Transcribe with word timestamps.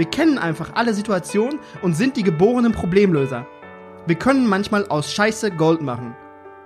Wir 0.00 0.06
kennen 0.06 0.38
einfach 0.38 0.70
alle 0.76 0.94
Situationen 0.94 1.58
und 1.82 1.94
sind 1.94 2.16
die 2.16 2.22
geborenen 2.22 2.72
Problemlöser. 2.72 3.46
Wir 4.06 4.14
können 4.14 4.46
manchmal 4.46 4.86
aus 4.88 5.12
Scheiße 5.12 5.50
Gold 5.50 5.82
machen. 5.82 6.16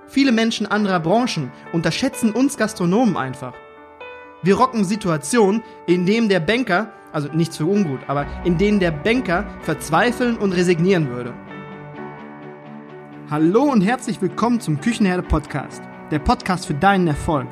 Viele 0.06 0.30
Menschen 0.30 0.68
anderer 0.68 1.00
Branchen 1.00 1.50
unterschätzen 1.72 2.30
uns 2.30 2.56
Gastronomen 2.56 3.16
einfach. 3.16 3.52
Wir 4.44 4.54
rocken 4.54 4.84
Situationen, 4.84 5.64
in 5.88 6.06
denen 6.06 6.28
der 6.28 6.38
Banker, 6.38 6.92
also 7.10 7.26
nichts 7.32 7.56
für 7.56 7.66
ungut, 7.66 7.98
aber 8.06 8.24
in 8.44 8.56
denen 8.56 8.78
der 8.78 8.92
Banker 8.92 9.44
verzweifeln 9.62 10.36
und 10.36 10.52
resignieren 10.52 11.08
würde. 11.08 11.34
Hallo 13.28 13.64
und 13.64 13.80
herzlich 13.80 14.22
willkommen 14.22 14.60
zum 14.60 14.80
Küchenherde 14.80 15.24
Podcast, 15.24 15.82
der 16.12 16.20
Podcast 16.20 16.66
für 16.66 16.74
deinen 16.74 17.08
Erfolg. 17.08 17.48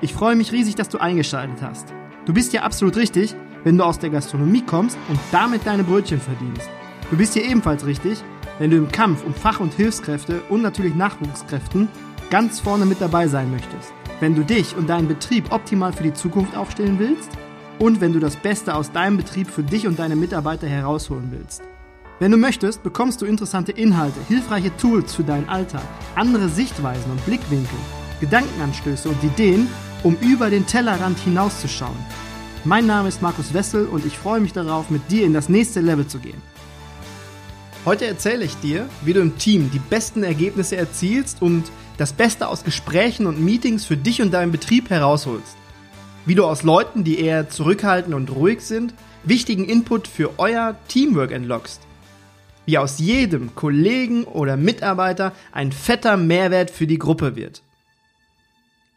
Ich 0.00 0.12
freue 0.12 0.34
mich 0.34 0.50
riesig, 0.50 0.74
dass 0.74 0.88
du 0.88 0.98
eingeschaltet 0.98 1.62
hast. 1.62 1.94
Du 2.24 2.34
bist 2.34 2.52
ja 2.52 2.62
absolut 2.62 2.96
richtig, 2.96 3.36
wenn 3.64 3.78
du 3.78 3.84
aus 3.84 3.98
der 3.98 4.10
Gastronomie 4.10 4.62
kommst 4.62 4.98
und 5.08 5.18
damit 5.32 5.66
deine 5.66 5.84
Brötchen 5.84 6.20
verdienst. 6.20 6.68
Du 7.10 7.16
bist 7.16 7.34
hier 7.34 7.44
ebenfalls 7.44 7.84
richtig, 7.84 8.22
wenn 8.58 8.70
du 8.70 8.76
im 8.76 8.92
Kampf 8.92 9.24
um 9.24 9.34
Fach- 9.34 9.60
und 9.60 9.74
Hilfskräfte 9.74 10.42
und 10.48 10.62
natürlich 10.62 10.94
Nachwuchskräften 10.94 11.88
ganz 12.30 12.60
vorne 12.60 12.86
mit 12.86 13.00
dabei 13.00 13.26
sein 13.26 13.50
möchtest. 13.50 13.92
Wenn 14.20 14.34
du 14.34 14.44
dich 14.44 14.76
und 14.76 14.88
deinen 14.88 15.08
Betrieb 15.08 15.50
optimal 15.50 15.92
für 15.92 16.04
die 16.04 16.12
Zukunft 16.12 16.56
aufstellen 16.56 16.98
willst 16.98 17.30
und 17.78 18.00
wenn 18.00 18.12
du 18.12 18.20
das 18.20 18.36
Beste 18.36 18.74
aus 18.74 18.92
deinem 18.92 19.16
Betrieb 19.16 19.48
für 19.48 19.62
dich 19.62 19.86
und 19.86 19.98
deine 19.98 20.14
Mitarbeiter 20.14 20.68
herausholen 20.68 21.28
willst. 21.30 21.62
Wenn 22.20 22.32
du 22.32 22.36
möchtest, 22.36 22.82
bekommst 22.82 23.22
du 23.22 23.26
interessante 23.26 23.72
Inhalte, 23.72 24.20
hilfreiche 24.28 24.76
Tools 24.76 25.14
für 25.14 25.24
deinen 25.24 25.48
Alltag, 25.48 25.82
andere 26.14 26.50
Sichtweisen 26.50 27.10
und 27.10 27.24
Blickwinkel, 27.24 27.78
Gedankenanstöße 28.20 29.08
und 29.08 29.24
Ideen, 29.24 29.68
um 30.02 30.16
über 30.20 30.50
den 30.50 30.66
Tellerrand 30.66 31.18
hinauszuschauen. 31.18 31.96
Mein 32.64 32.84
Name 32.84 33.08
ist 33.08 33.22
Markus 33.22 33.54
Wessel 33.54 33.86
und 33.86 34.04
ich 34.04 34.18
freue 34.18 34.38
mich 34.38 34.52
darauf, 34.52 34.90
mit 34.90 35.10
dir 35.10 35.24
in 35.24 35.32
das 35.32 35.48
nächste 35.48 35.80
Level 35.80 36.06
zu 36.06 36.18
gehen. 36.18 36.42
Heute 37.86 38.04
erzähle 38.04 38.44
ich 38.44 38.54
dir, 38.56 38.86
wie 39.02 39.14
du 39.14 39.20
im 39.20 39.38
Team 39.38 39.70
die 39.70 39.78
besten 39.78 40.22
Ergebnisse 40.22 40.76
erzielst 40.76 41.40
und 41.40 41.70
das 41.96 42.12
Beste 42.12 42.48
aus 42.48 42.62
Gesprächen 42.62 43.26
und 43.26 43.42
Meetings 43.42 43.86
für 43.86 43.96
dich 43.96 44.20
und 44.20 44.34
deinen 44.34 44.52
Betrieb 44.52 44.90
herausholst. 44.90 45.56
Wie 46.26 46.34
du 46.34 46.44
aus 46.44 46.62
Leuten, 46.62 47.02
die 47.02 47.18
eher 47.20 47.48
zurückhaltend 47.48 48.14
und 48.14 48.30
ruhig 48.30 48.60
sind, 48.60 48.92
wichtigen 49.24 49.64
Input 49.64 50.06
für 50.06 50.38
euer 50.38 50.76
Teamwork 50.86 51.32
entlockst. 51.32 51.80
Wie 52.66 52.76
aus 52.76 52.98
jedem 52.98 53.54
Kollegen 53.54 54.24
oder 54.24 54.58
Mitarbeiter 54.58 55.32
ein 55.50 55.72
fetter 55.72 56.18
Mehrwert 56.18 56.70
für 56.70 56.86
die 56.86 56.98
Gruppe 56.98 57.36
wird. 57.36 57.62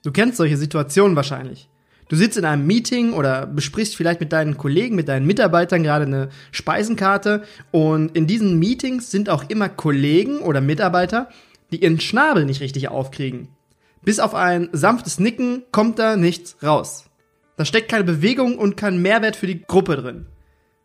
Du 0.04 0.12
kennst 0.12 0.36
solche 0.36 0.58
Situationen 0.58 1.16
wahrscheinlich. 1.16 1.70
Du 2.14 2.20
sitzt 2.20 2.38
in 2.38 2.46
einem 2.46 2.68
Meeting 2.68 3.14
oder 3.14 3.48
besprichst 3.48 3.96
vielleicht 3.96 4.20
mit 4.20 4.32
deinen 4.32 4.56
Kollegen, 4.56 4.96
mit 4.96 5.08
deinen 5.08 5.26
Mitarbeitern 5.26 5.82
gerade 5.82 6.06
eine 6.06 6.30
Speisenkarte 6.52 7.42
und 7.72 8.16
in 8.16 8.28
diesen 8.28 8.60
Meetings 8.60 9.10
sind 9.10 9.30
auch 9.32 9.50
immer 9.50 9.68
Kollegen 9.68 10.38
oder 10.42 10.62
Mitarbeiter, 10.62 11.30
die 11.72 11.82
ihren 11.82 12.00
Schnabel 12.00 12.46
nicht 12.46 12.62
richtig 12.62 12.90
aufkriegen. 12.90 13.48
Bis 14.04 14.20
auf 14.20 14.36
ein 14.36 14.70
sanftes 14.74 15.20
Nicken 15.20 15.64
kommt 15.72 15.98
da 15.98 16.16
nichts 16.16 16.56
raus. 16.62 17.10
Da 17.58 17.66
steckt 17.66 17.90
keine 17.90 18.04
Bewegung 18.04 18.60
und 18.60 18.78
kein 18.78 19.02
Mehrwert 19.02 19.36
für 19.36 19.48
die 19.48 19.64
Gruppe 19.64 19.96
drin. 19.96 20.28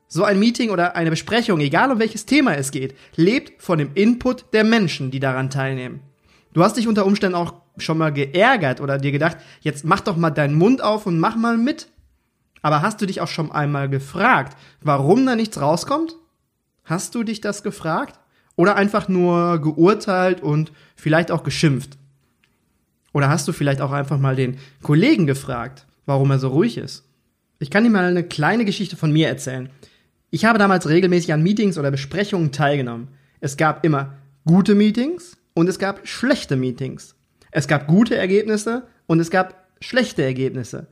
So 0.06 0.24
ein 0.24 0.38
Meeting 0.38 0.70
oder 0.70 0.96
eine 0.96 1.10
Besprechung, 1.10 1.60
egal 1.60 1.92
um 1.92 1.98
welches 1.98 2.24
Thema 2.24 2.54
es 2.54 2.70
geht, 2.70 2.94
lebt 3.16 3.60
von 3.62 3.78
dem 3.78 3.90
Input 3.92 4.46
der 4.54 4.64
Menschen, 4.64 5.10
die 5.10 5.20
daran 5.20 5.50
teilnehmen. 5.50 6.00
Du 6.54 6.64
hast 6.64 6.78
dich 6.78 6.88
unter 6.88 7.04
Umständen 7.04 7.36
auch 7.36 7.52
schon 7.82 7.98
mal 7.98 8.12
geärgert 8.12 8.80
oder 8.80 8.98
dir 8.98 9.12
gedacht, 9.12 9.38
jetzt 9.60 9.84
mach 9.84 10.00
doch 10.00 10.16
mal 10.16 10.30
deinen 10.30 10.54
Mund 10.54 10.82
auf 10.82 11.06
und 11.06 11.18
mach 11.18 11.36
mal 11.36 11.56
mit. 11.56 11.88
Aber 12.62 12.82
hast 12.82 13.00
du 13.00 13.06
dich 13.06 13.20
auch 13.20 13.28
schon 13.28 13.52
einmal 13.52 13.88
gefragt, 13.88 14.56
warum 14.80 15.24
da 15.26 15.36
nichts 15.36 15.60
rauskommt? 15.60 16.16
Hast 16.84 17.14
du 17.14 17.22
dich 17.22 17.40
das 17.40 17.62
gefragt? 17.62 18.18
Oder 18.56 18.76
einfach 18.76 19.08
nur 19.08 19.60
geurteilt 19.60 20.42
und 20.42 20.72
vielleicht 20.96 21.30
auch 21.30 21.44
geschimpft? 21.44 21.96
Oder 23.12 23.28
hast 23.28 23.46
du 23.46 23.52
vielleicht 23.52 23.80
auch 23.80 23.92
einfach 23.92 24.18
mal 24.18 24.36
den 24.36 24.58
Kollegen 24.82 25.26
gefragt, 25.26 25.86
warum 26.06 26.30
er 26.30 26.38
so 26.38 26.48
ruhig 26.48 26.76
ist? 26.78 27.04
Ich 27.60 27.70
kann 27.70 27.84
dir 27.84 27.90
mal 27.90 28.04
eine 28.04 28.24
kleine 28.24 28.64
Geschichte 28.64 28.96
von 28.96 29.12
mir 29.12 29.28
erzählen. 29.28 29.70
Ich 30.30 30.44
habe 30.44 30.58
damals 30.58 30.88
regelmäßig 30.88 31.32
an 31.32 31.42
Meetings 31.42 31.78
oder 31.78 31.90
Besprechungen 31.90 32.52
teilgenommen. 32.52 33.08
Es 33.40 33.56
gab 33.56 33.84
immer 33.84 34.14
gute 34.44 34.74
Meetings 34.74 35.36
und 35.54 35.68
es 35.68 35.78
gab 35.78 36.06
schlechte 36.06 36.56
Meetings. 36.56 37.14
Es 37.50 37.68
gab 37.68 37.86
gute 37.86 38.16
Ergebnisse 38.16 38.86
und 39.06 39.20
es 39.20 39.30
gab 39.30 39.68
schlechte 39.80 40.22
Ergebnisse. 40.22 40.86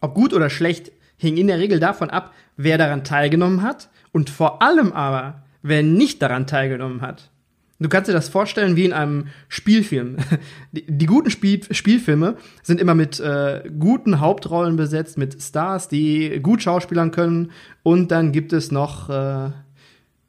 Ob 0.00 0.14
gut 0.14 0.32
oder 0.32 0.50
schlecht 0.50 0.92
hing 1.16 1.36
in 1.36 1.46
der 1.46 1.58
Regel 1.58 1.80
davon 1.80 2.10
ab, 2.10 2.34
wer 2.56 2.78
daran 2.78 3.04
teilgenommen 3.04 3.62
hat 3.62 3.88
und 4.12 4.30
vor 4.30 4.62
allem 4.62 4.92
aber, 4.92 5.42
wer 5.62 5.82
nicht 5.82 6.22
daran 6.22 6.46
teilgenommen 6.46 7.00
hat. 7.00 7.30
Du 7.78 7.90
kannst 7.90 8.08
dir 8.08 8.14
das 8.14 8.30
vorstellen 8.30 8.74
wie 8.76 8.86
in 8.86 8.94
einem 8.94 9.26
Spielfilm. 9.48 10.16
Die, 10.72 10.86
die 10.86 11.06
guten 11.06 11.30
Spiel, 11.30 11.60
Spielfilme 11.70 12.36
sind 12.62 12.80
immer 12.80 12.94
mit 12.94 13.20
äh, 13.20 13.68
guten 13.78 14.20
Hauptrollen 14.20 14.76
besetzt, 14.76 15.18
mit 15.18 15.42
Stars, 15.42 15.88
die 15.88 16.40
gut 16.42 16.62
schauspielern 16.62 17.10
können. 17.10 17.50
Und 17.82 18.10
dann 18.10 18.32
gibt 18.32 18.54
es 18.54 18.72
noch 18.72 19.10
äh, 19.10 19.50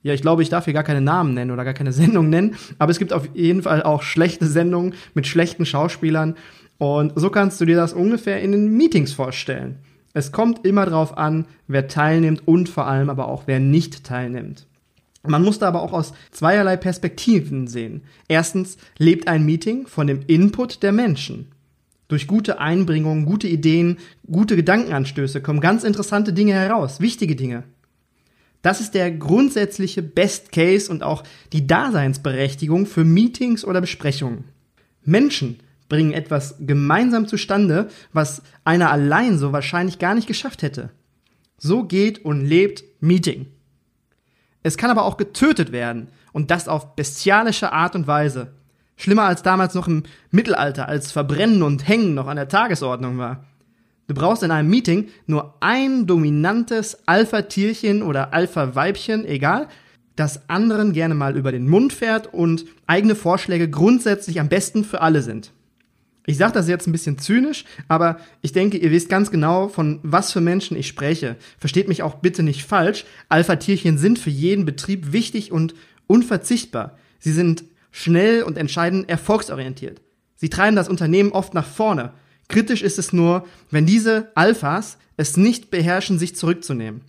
ja, 0.07 0.13
ich 0.13 0.21
glaube, 0.21 0.41
ich 0.41 0.49
darf 0.49 0.65
hier 0.65 0.73
gar 0.73 0.83
keine 0.83 1.01
Namen 1.01 1.33
nennen 1.33 1.51
oder 1.51 1.65
gar 1.65 1.73
keine 1.73 1.91
Sendung 2.01 2.29
nennen, 2.29 2.55
aber 2.79 2.91
es 2.91 2.97
gibt 2.97 3.13
auf 3.13 3.29
jeden 3.33 3.63
Fall 3.63 3.83
auch 3.83 4.01
schlechte 4.01 4.47
Sendungen 4.47 4.93
mit 5.13 5.27
schlechten 5.27 5.65
Schauspielern 5.65 6.35
und 6.77 7.13
so 7.15 7.29
kannst 7.29 7.59
du 7.59 7.65
dir 7.65 7.75
das 7.75 7.93
ungefähr 7.93 8.41
in 8.41 8.51
den 8.53 8.77
Meetings 8.77 9.11
vorstellen. 9.11 9.79
Es 10.13 10.31
kommt 10.31 10.65
immer 10.65 10.85
darauf 10.85 11.17
an, 11.17 11.45
wer 11.67 11.87
teilnimmt 11.87 12.47
und 12.47 12.69
vor 12.69 12.87
allem 12.87 13.09
aber 13.09 13.27
auch 13.27 13.43
wer 13.45 13.59
nicht 13.59 14.03
teilnimmt. 14.03 14.65
Man 15.23 15.43
muss 15.43 15.59
da 15.59 15.67
aber 15.67 15.81
auch 15.81 15.91
aus 15.91 16.13
zweierlei 16.31 16.77
Perspektiven 16.77 17.67
sehen. 17.67 18.03
Erstens 18.29 18.77
lebt 18.97 19.27
ein 19.27 19.45
Meeting 19.45 19.87
von 19.87 20.07
dem 20.07 20.21
Input 20.27 20.83
der 20.83 20.93
Menschen. 20.93 21.51
Durch 22.07 22.27
gute 22.27 22.59
Einbringungen, 22.59 23.25
gute 23.25 23.47
Ideen, 23.49 23.97
gute 24.31 24.55
Gedankenanstöße 24.55 25.41
kommen 25.41 25.59
ganz 25.59 25.83
interessante 25.83 26.31
Dinge 26.31 26.53
heraus, 26.53 27.01
wichtige 27.01 27.35
Dinge. 27.35 27.63
Das 28.67 28.81
ist 28.81 28.95
der 28.95 29.11
grundsätzliche 29.11 30.03
Best 30.03 30.51
Case 30.51 30.91
und 30.91 31.01
auch 31.01 31.23
die 31.53 31.67
Daseinsberechtigung 31.67 32.85
für 32.85 33.05
Meetings 33.05 33.63
oder 33.63 33.79
Besprechungen. 33.79 34.43
Menschen 35.05 35.61
bringen 35.87 36.11
etwas 36.11 36.55
gemeinsam 36.59 37.29
zustande, 37.29 37.87
was 38.11 38.41
einer 38.65 38.91
allein 38.91 39.37
so 39.37 39.53
wahrscheinlich 39.53 39.99
gar 39.99 40.15
nicht 40.15 40.27
geschafft 40.27 40.63
hätte. 40.63 40.89
So 41.57 41.85
geht 41.85 42.25
und 42.25 42.45
lebt 42.45 42.83
Meeting. 42.99 43.45
Es 44.63 44.75
kann 44.75 44.91
aber 44.91 45.05
auch 45.05 45.15
getötet 45.15 45.71
werden 45.71 46.09
und 46.33 46.51
das 46.51 46.67
auf 46.67 46.93
bestialische 46.97 47.71
Art 47.71 47.95
und 47.95 48.05
Weise. 48.05 48.51
Schlimmer 48.97 49.23
als 49.23 49.43
damals 49.43 49.75
noch 49.75 49.87
im 49.87 50.03
Mittelalter, 50.29 50.89
als 50.89 51.13
Verbrennen 51.13 51.63
und 51.63 51.87
Hängen 51.87 52.15
noch 52.15 52.27
an 52.27 52.35
der 52.35 52.49
Tagesordnung 52.49 53.17
war. 53.17 53.45
Du 54.07 54.13
brauchst 54.13 54.41
in 54.41 54.51
einem 54.51 54.69
Meeting 54.69 55.09
nur 55.25 55.55
ein 55.59 56.07
dominantes 56.07 57.07
Alpha-Tierchen 57.07 58.01
oder 58.01 58.33
Alpha-Weibchen, 58.33 59.25
egal, 59.25 59.67
das 60.15 60.49
anderen 60.49 60.93
gerne 60.93 61.13
mal 61.13 61.37
über 61.37 61.51
den 61.51 61.67
Mund 61.67 61.93
fährt 61.93 62.33
und 62.33 62.65
eigene 62.87 63.15
Vorschläge 63.15 63.69
grundsätzlich 63.69 64.39
am 64.39 64.49
besten 64.49 64.83
für 64.83 65.01
alle 65.01 65.21
sind. 65.21 65.51
Ich 66.25 66.37
sage 66.37 66.53
das 66.53 66.67
jetzt 66.67 66.87
ein 66.87 66.91
bisschen 66.91 67.19
zynisch, 67.19 67.63
aber 67.87 68.19
ich 68.41 68.51
denke, 68.51 68.77
ihr 68.77 68.91
wisst 68.91 69.07
ganz 69.07 69.31
genau, 69.31 69.69
von 69.69 69.99
was 70.03 70.31
für 70.33 70.41
Menschen 70.41 70.75
ich 70.75 70.87
spreche. 70.87 71.37
Versteht 71.57 71.87
mich 71.87 72.03
auch 72.03 72.15
bitte 72.15 72.43
nicht 72.43 72.65
falsch. 72.65 73.05
Alpha-Tierchen 73.29 73.97
sind 73.97 74.19
für 74.19 74.29
jeden 74.29 74.65
Betrieb 74.65 75.13
wichtig 75.13 75.51
und 75.51 75.75
unverzichtbar. 76.05 76.97
Sie 77.19 77.31
sind 77.31 77.63
schnell 77.91 78.43
und 78.43 78.57
entscheidend 78.57 79.09
erfolgsorientiert. 79.09 80.01
Sie 80.35 80.49
treiben 80.49 80.75
das 80.75 80.89
Unternehmen 80.89 81.31
oft 81.31 81.53
nach 81.53 81.65
vorne. 81.65 82.11
Kritisch 82.47 82.81
ist 82.81 82.97
es 82.97 83.13
nur, 83.13 83.45
wenn 83.71 83.85
diese 83.85 84.31
Alphas 84.35 84.97
es 85.17 85.37
nicht 85.37 85.69
beherrschen, 85.69 86.19
sich 86.19 86.35
zurückzunehmen. 86.35 87.01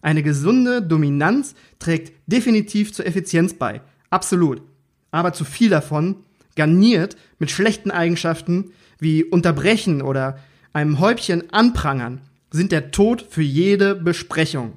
Eine 0.00 0.22
gesunde 0.22 0.80
Dominanz 0.80 1.54
trägt 1.78 2.12
definitiv 2.26 2.92
zur 2.92 3.06
Effizienz 3.06 3.54
bei. 3.54 3.80
Absolut. 4.10 4.62
Aber 5.10 5.32
zu 5.32 5.44
viel 5.44 5.68
davon, 5.68 6.16
garniert 6.56 7.16
mit 7.38 7.50
schlechten 7.50 7.90
Eigenschaften 7.90 8.72
wie 8.98 9.24
Unterbrechen 9.24 10.02
oder 10.02 10.38
einem 10.72 10.98
Häubchen 10.98 11.52
anprangern, 11.52 12.20
sind 12.50 12.72
der 12.72 12.90
Tod 12.90 13.26
für 13.28 13.42
jede 13.42 13.94
Besprechung. 13.94 14.72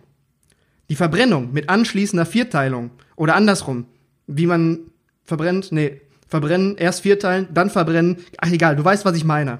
Die 0.90 0.96
Verbrennung 0.96 1.54
mit 1.54 1.70
anschließender 1.70 2.26
Vierteilung 2.26 2.92
oder 3.16 3.36
andersrum, 3.36 3.86
wie 4.28 4.46
man 4.46 4.80
verbrennt, 5.24 5.72
nee, 5.72 6.02
verbrennen, 6.28 6.78
erst 6.78 7.02
vierteilen, 7.02 7.48
dann 7.54 7.70
verbrennen, 7.70 8.18
ach 8.38 8.52
egal, 8.52 8.76
du 8.76 8.84
weißt, 8.84 9.06
was 9.06 9.16
ich 9.16 9.24
meine. 9.24 9.60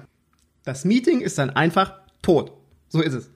Das 0.64 0.84
Meeting 0.84 1.20
ist 1.20 1.38
dann 1.38 1.50
einfach 1.50 1.94
tot. 2.22 2.52
So 2.88 3.00
ist 3.00 3.14
es. 3.14 3.30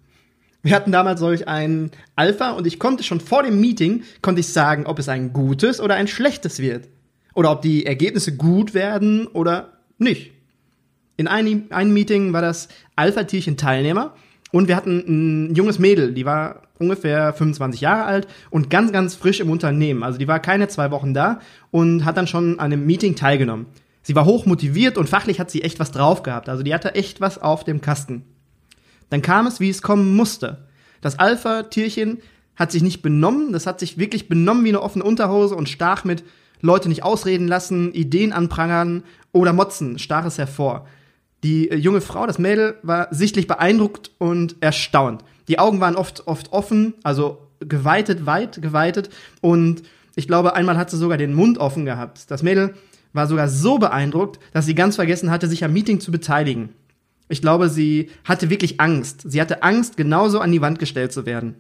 Wir 0.63 0.75
hatten 0.75 0.93
damals 0.93 1.21
solch 1.21 1.47
ein 1.47 1.91
Alpha 2.17 2.51
und 2.51 2.67
ich 2.67 2.79
konnte 2.79 3.05
schon 3.05 3.21
vor 3.21 3.43
dem 3.43 3.61
Meeting, 3.61 4.03
konnte 4.21 4.41
ich 4.41 4.49
sagen, 4.49 4.87
ob 4.87 4.99
es 4.99 5.09
ein 5.09 5.33
gutes 5.33 5.81
oder 5.81 5.95
ein 5.95 6.09
schlechtes 6.09 6.59
wird. 6.59 6.89
Oder 7.35 7.53
ob 7.53 7.63
die 7.63 7.87
Ergebnisse 7.87 8.37
gut 8.37 8.75
werden 8.75 9.27
oder 9.29 9.73
nicht. 9.99 10.33
In 11.17 11.29
einem, 11.29 11.67
einem 11.71 11.93
Meeting 11.93 12.33
war 12.33 12.43
das 12.43 12.69
Alpha-Tierchen 12.97 13.57
Teilnehmer 13.57 14.15
Und 14.53 14.69
wir 14.69 14.77
hatten 14.77 15.05
ein 15.07 15.55
junges 15.55 15.79
Mädel, 15.79 16.15
die 16.15 16.25
war 16.25 16.63
ungefähr 16.79 17.33
25 17.33 17.81
Jahre 17.81 18.05
alt 18.05 18.29
und 18.51 18.71
ganz, 18.71 18.93
ganz 18.93 19.15
frisch 19.15 19.41
im 19.41 19.51
Unternehmen. 19.51 20.03
Also 20.03 20.19
die 20.19 20.29
war 20.29 20.41
keine 20.41 20.69
zwei 20.69 20.91
Wochen 20.91 21.15
da 21.15 21.41
und 21.71 22.05
hat 22.05 22.17
dann 22.17 22.27
schon 22.27 22.59
an 22.59 22.73
einem 22.73 22.87
Meeting 22.87 23.17
teilgenommen. 23.17 23.67
Sie 24.07 24.15
war 24.15 24.25
hoch 24.25 24.47
motiviert 24.47 24.99
und 24.99 25.09
fachlich 25.09 25.41
hat 25.41 25.51
sie 25.51 25.63
echt 25.63 25.81
was 25.81 25.91
drauf 25.91 26.23
gehabt. 26.23 26.49
Also 26.49 26.63
die 26.63 26.73
hatte 26.73 26.95
echt 26.95 27.21
was 27.21 27.43
auf 27.43 27.65
dem 27.65 27.81
Kasten. 27.81 28.23
Dann 29.11 29.21
kam 29.21 29.49
es, 29.49 29.59
wie 29.59 29.69
es 29.69 29.83
kommen 29.83 30.15
musste. 30.15 30.69
Das 31.01 31.19
Alpha-Tierchen 31.19 32.19
hat 32.55 32.71
sich 32.71 32.85
nicht 32.85 33.03
benommen, 33.03 33.53
das 33.53 33.67
hat 33.67 33.81
sich 33.81 33.99
wirklich 33.99 34.29
benommen 34.29 34.65
wie 34.65 34.69
eine 34.69 34.81
offene 34.81 35.03
Unterhose 35.03 35.57
und 35.57 35.69
stach 35.69 36.05
mit 36.05 36.23
Leute 36.61 36.89
nicht 36.89 37.03
ausreden 37.03 37.49
lassen, 37.49 37.93
Ideen 37.95 38.33
anprangern 38.33 39.03
oder 39.33 39.53
motzen, 39.53 39.99
stach 39.99 40.25
es 40.25 40.39
hervor. 40.39 40.87
Die 41.43 41.69
äh, 41.73 41.75
junge 41.75 42.01
Frau, 42.01 42.29
das 42.29 42.39
Mädel, 42.39 42.77
war 42.85 43.09
sichtlich 43.11 43.49
beeindruckt 43.49 44.13
und 44.19 44.55
erstaunt. 44.61 45.25
Die 45.49 45.59
Augen 45.59 45.81
waren 45.81 45.97
oft, 45.97 46.29
oft 46.29 46.53
offen, 46.53 46.95
also 47.03 47.39
geweitet, 47.59 48.25
weit 48.25 48.63
geweitet. 48.63 49.11
Und 49.41 49.83
ich 50.15 50.29
glaube, 50.29 50.55
einmal 50.55 50.79
hat 50.79 50.93
sie 50.93 50.97
sogar 50.97 51.19
den 51.19 51.35
Mund 51.35 51.59
offen 51.59 51.85
gehabt. 51.85 52.31
Das 52.31 52.45
Mädel 52.45 52.75
war 53.17 53.27
sogar 53.27 53.49
so 53.49 53.79
beeindruckt, 53.79 54.39
dass 54.53 54.67
sie 54.67 54.75
ganz 54.75 54.97
vergessen 54.97 55.31
hatte, 55.31 55.49
sich 55.49 55.65
am 55.65 55.73
Meeting 55.73 56.01
zu 56.01 56.13
beteiligen. 56.13 56.71
Ich 57.29 57.41
glaube, 57.41 57.69
sie 57.69 58.11
hatte 58.25 58.51
wirklich 58.51 58.81
Angst. 58.81 59.23
Sie 59.31 59.41
hatte 59.41 59.63
Angst, 59.63 59.97
genauso 59.97 60.41
an 60.41 60.53
die 60.53 60.61
Wand 60.61 60.79
gestellt 60.79 61.13
zu 61.13 61.27
werden. 61.27 61.57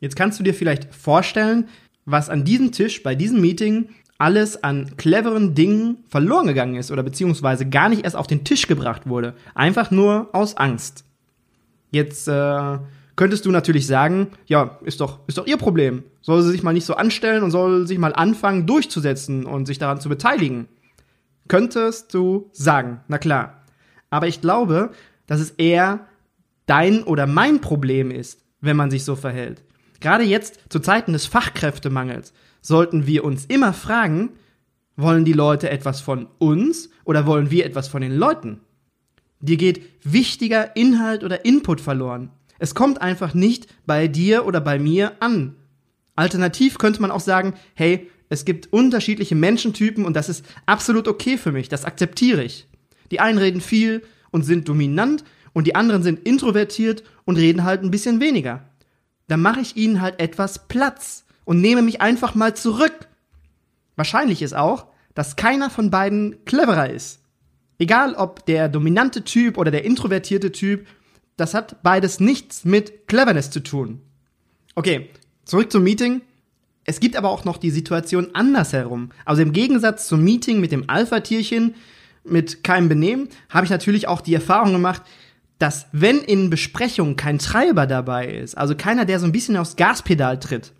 Jetzt 0.00 0.16
kannst 0.16 0.38
du 0.38 0.44
dir 0.44 0.54
vielleicht 0.54 0.94
vorstellen, 0.94 1.68
was 2.04 2.28
an 2.28 2.44
diesem 2.44 2.72
Tisch 2.72 3.02
bei 3.02 3.14
diesem 3.14 3.40
Meeting 3.40 3.88
alles 4.18 4.62
an 4.64 4.96
cleveren 4.96 5.54
Dingen 5.54 5.98
verloren 6.08 6.46
gegangen 6.46 6.74
ist 6.74 6.90
oder 6.90 7.02
beziehungsweise 7.02 7.68
gar 7.68 7.88
nicht 7.88 8.04
erst 8.04 8.16
auf 8.16 8.26
den 8.26 8.44
Tisch 8.44 8.66
gebracht 8.66 9.08
wurde. 9.08 9.34
Einfach 9.54 9.90
nur 9.90 10.28
aus 10.32 10.56
Angst. 10.56 11.04
Jetzt 11.90 12.28
äh, 12.28 12.78
könntest 13.14 13.46
du 13.46 13.50
natürlich 13.52 13.86
sagen, 13.86 14.28
ja, 14.46 14.78
ist 14.84 15.00
doch, 15.00 15.20
ist 15.28 15.38
doch 15.38 15.46
ihr 15.46 15.56
Problem. 15.56 16.02
Soll 16.20 16.42
sie 16.42 16.50
sich 16.50 16.62
mal 16.62 16.72
nicht 16.72 16.84
so 16.84 16.94
anstellen 16.94 17.42
und 17.42 17.52
soll 17.52 17.86
sich 17.86 17.98
mal 17.98 18.12
anfangen 18.12 18.66
durchzusetzen 18.66 19.46
und 19.46 19.66
sich 19.66 19.78
daran 19.78 20.00
zu 20.00 20.08
beteiligen. 20.08 20.68
Könntest 21.48 22.14
du 22.14 22.50
sagen, 22.52 23.00
na 23.08 23.18
klar. 23.18 23.64
Aber 24.10 24.26
ich 24.26 24.40
glaube, 24.40 24.90
dass 25.26 25.40
es 25.40 25.50
eher 25.50 26.06
dein 26.66 27.02
oder 27.02 27.26
mein 27.26 27.60
Problem 27.60 28.10
ist, 28.10 28.44
wenn 28.60 28.76
man 28.76 28.90
sich 28.90 29.04
so 29.04 29.16
verhält. 29.16 29.64
Gerade 30.00 30.24
jetzt 30.24 30.60
zu 30.68 30.78
Zeiten 30.80 31.12
des 31.12 31.26
Fachkräftemangels 31.26 32.32
sollten 32.60 33.06
wir 33.06 33.24
uns 33.24 33.46
immer 33.46 33.72
fragen, 33.72 34.30
wollen 34.96 35.24
die 35.24 35.32
Leute 35.32 35.70
etwas 35.70 36.00
von 36.00 36.26
uns 36.38 36.90
oder 37.04 37.26
wollen 37.26 37.50
wir 37.50 37.64
etwas 37.64 37.88
von 37.88 38.02
den 38.02 38.16
Leuten? 38.16 38.60
Dir 39.40 39.56
geht 39.56 39.82
wichtiger 40.02 40.76
Inhalt 40.76 41.22
oder 41.22 41.44
Input 41.44 41.80
verloren. 41.80 42.30
Es 42.58 42.74
kommt 42.74 43.00
einfach 43.00 43.34
nicht 43.34 43.68
bei 43.86 44.08
dir 44.08 44.44
oder 44.46 44.60
bei 44.60 44.78
mir 44.78 45.12
an. 45.20 45.54
Alternativ 46.16 46.78
könnte 46.78 47.00
man 47.00 47.12
auch 47.12 47.20
sagen, 47.20 47.54
hey, 47.74 48.10
es 48.28 48.44
gibt 48.44 48.72
unterschiedliche 48.72 49.34
Menschentypen 49.34 50.04
und 50.04 50.14
das 50.14 50.28
ist 50.28 50.44
absolut 50.66 51.08
okay 51.08 51.38
für 51.38 51.52
mich, 51.52 51.68
das 51.68 51.84
akzeptiere 51.84 52.44
ich. 52.44 52.68
Die 53.10 53.20
einen 53.20 53.38
reden 53.38 53.60
viel 53.60 54.02
und 54.30 54.42
sind 54.42 54.68
dominant 54.68 55.24
und 55.52 55.66
die 55.66 55.74
anderen 55.74 56.02
sind 56.02 56.26
introvertiert 56.26 57.02
und 57.24 57.36
reden 57.36 57.64
halt 57.64 57.82
ein 57.82 57.90
bisschen 57.90 58.20
weniger. 58.20 58.68
Dann 59.28 59.40
mache 59.40 59.60
ich 59.60 59.76
ihnen 59.76 60.00
halt 60.00 60.20
etwas 60.20 60.68
Platz 60.68 61.24
und 61.44 61.60
nehme 61.60 61.82
mich 61.82 62.00
einfach 62.00 62.34
mal 62.34 62.54
zurück. 62.54 63.08
Wahrscheinlich 63.96 64.42
ist 64.42 64.54
auch, 64.54 64.86
dass 65.14 65.36
keiner 65.36 65.70
von 65.70 65.90
beiden 65.90 66.44
cleverer 66.44 66.90
ist. 66.90 67.20
Egal 67.78 68.14
ob 68.14 68.44
der 68.46 68.68
dominante 68.68 69.24
Typ 69.24 69.56
oder 69.56 69.70
der 69.70 69.84
introvertierte 69.84 70.52
Typ, 70.52 70.86
das 71.36 71.54
hat 71.54 71.82
beides 71.82 72.20
nichts 72.20 72.64
mit 72.64 73.06
Cleverness 73.06 73.50
zu 73.50 73.60
tun. 73.60 74.02
Okay, 74.74 75.10
zurück 75.44 75.72
zum 75.72 75.84
Meeting. 75.84 76.20
Es 76.88 77.00
gibt 77.00 77.16
aber 77.16 77.28
auch 77.28 77.44
noch 77.44 77.58
die 77.58 77.70
Situation 77.70 78.28
andersherum. 78.32 79.10
Also 79.26 79.42
im 79.42 79.52
Gegensatz 79.52 80.08
zum 80.08 80.24
Meeting 80.24 80.58
mit 80.58 80.72
dem 80.72 80.88
Alpha-Tierchen, 80.88 81.74
mit 82.24 82.64
keinem 82.64 82.88
Benehmen, 82.88 83.28
habe 83.50 83.66
ich 83.66 83.70
natürlich 83.70 84.08
auch 84.08 84.22
die 84.22 84.32
Erfahrung 84.32 84.72
gemacht, 84.72 85.02
dass 85.58 85.84
wenn 85.92 86.16
in 86.20 86.48
Besprechungen 86.48 87.14
kein 87.14 87.38
Treiber 87.38 87.86
dabei 87.86 88.28
ist, 88.28 88.56
also 88.56 88.74
keiner, 88.74 89.04
der 89.04 89.20
so 89.20 89.26
ein 89.26 89.32
bisschen 89.32 89.58
aufs 89.58 89.76
Gaspedal 89.76 90.40
tritt, 90.40 90.72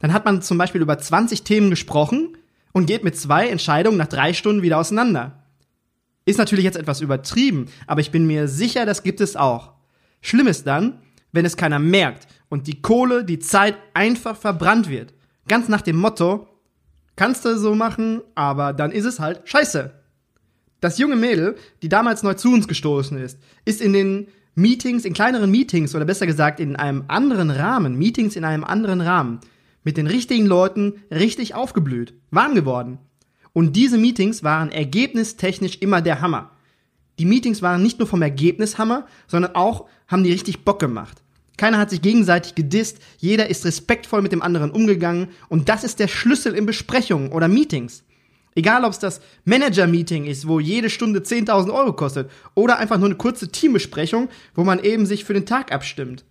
dann 0.00 0.12
hat 0.12 0.24
man 0.24 0.42
zum 0.42 0.58
Beispiel 0.58 0.82
über 0.82 0.98
20 0.98 1.44
Themen 1.44 1.70
gesprochen 1.70 2.36
und 2.72 2.86
geht 2.86 3.04
mit 3.04 3.16
zwei 3.16 3.46
Entscheidungen 3.46 3.98
nach 3.98 4.08
drei 4.08 4.32
Stunden 4.32 4.62
wieder 4.62 4.78
auseinander. 4.78 5.44
Ist 6.24 6.38
natürlich 6.38 6.64
jetzt 6.64 6.76
etwas 6.76 7.00
übertrieben, 7.00 7.66
aber 7.86 8.00
ich 8.00 8.10
bin 8.10 8.26
mir 8.26 8.48
sicher, 8.48 8.84
das 8.84 9.04
gibt 9.04 9.20
es 9.20 9.36
auch. 9.36 9.74
Schlimm 10.22 10.48
ist 10.48 10.66
dann, 10.66 10.98
wenn 11.30 11.44
es 11.44 11.56
keiner 11.56 11.78
merkt 11.78 12.26
und 12.48 12.66
die 12.66 12.82
Kohle, 12.82 13.24
die 13.24 13.38
Zeit 13.38 13.76
einfach 13.94 14.36
verbrannt 14.36 14.90
wird. 14.90 15.12
Ganz 15.48 15.68
nach 15.68 15.82
dem 15.82 15.96
Motto, 15.96 16.48
kannst 17.14 17.44
du 17.44 17.56
so 17.58 17.74
machen, 17.74 18.20
aber 18.34 18.72
dann 18.72 18.92
ist 18.92 19.04
es 19.04 19.20
halt 19.20 19.42
scheiße. 19.48 19.92
Das 20.80 20.98
junge 20.98 21.16
Mädel, 21.16 21.56
die 21.82 21.88
damals 21.88 22.22
neu 22.22 22.34
zu 22.34 22.52
uns 22.52 22.68
gestoßen 22.68 23.16
ist, 23.18 23.38
ist 23.64 23.80
in 23.80 23.92
den 23.92 24.28
Meetings, 24.54 25.04
in 25.04 25.14
kleineren 25.14 25.50
Meetings 25.50 25.94
oder 25.94 26.04
besser 26.04 26.26
gesagt 26.26 26.60
in 26.60 26.76
einem 26.76 27.04
anderen 27.08 27.50
Rahmen, 27.50 27.96
Meetings 27.96 28.36
in 28.36 28.44
einem 28.44 28.64
anderen 28.64 29.00
Rahmen, 29.00 29.40
mit 29.84 29.96
den 29.96 30.06
richtigen 30.06 30.46
Leuten 30.46 30.94
richtig 31.10 31.54
aufgeblüht, 31.54 32.14
warm 32.30 32.54
geworden. 32.54 32.98
Und 33.52 33.76
diese 33.76 33.98
Meetings 33.98 34.42
waren 34.42 34.70
ergebnistechnisch 34.70 35.78
immer 35.78 36.02
der 36.02 36.20
Hammer. 36.20 36.50
Die 37.18 37.24
Meetings 37.24 37.62
waren 37.62 37.82
nicht 37.82 37.98
nur 37.98 38.08
vom 38.08 38.20
Ergebnis 38.20 38.78
Hammer, 38.78 39.06
sondern 39.26 39.54
auch 39.54 39.86
haben 40.08 40.24
die 40.24 40.32
richtig 40.32 40.64
Bock 40.64 40.78
gemacht. 40.78 41.22
Keiner 41.56 41.78
hat 41.78 41.90
sich 41.90 42.02
gegenseitig 42.02 42.54
gedisst, 42.54 42.98
jeder 43.18 43.48
ist 43.48 43.64
respektvoll 43.64 44.22
mit 44.22 44.32
dem 44.32 44.42
anderen 44.42 44.70
umgegangen 44.70 45.28
und 45.48 45.68
das 45.68 45.84
ist 45.84 45.98
der 45.98 46.08
Schlüssel 46.08 46.54
in 46.54 46.66
Besprechungen 46.66 47.32
oder 47.32 47.48
Meetings. 47.48 48.04
Egal, 48.54 48.84
ob 48.84 48.92
es 48.92 48.98
das 48.98 49.20
Manager-Meeting 49.44 50.24
ist, 50.24 50.48
wo 50.48 50.60
jede 50.60 50.88
Stunde 50.88 51.20
10.000 51.20 51.72
Euro 51.72 51.92
kostet, 51.92 52.30
oder 52.54 52.78
einfach 52.78 52.96
nur 52.96 53.06
eine 53.06 53.16
kurze 53.16 53.48
Teambesprechung, 53.48 54.28
wo 54.54 54.64
man 54.64 54.82
eben 54.82 55.04
sich 55.04 55.26
für 55.26 55.34
den 55.34 55.44
Tag 55.44 55.72
abstimmt. 55.72 56.24